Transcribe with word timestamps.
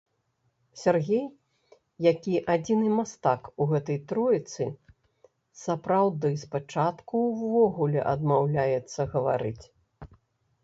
Сяргей, 0.83 1.25
які 2.11 2.31
адзіны 2.53 2.87
мастак 2.99 3.41
у 3.65 3.67
гэтай 3.71 3.99
тройцы, 4.11 4.65
сапраўды 5.65 6.31
спачатку 6.45 7.21
ўвогуле 7.27 8.01
адмаўляецца 8.13 9.05
гаварыць. 9.13 9.65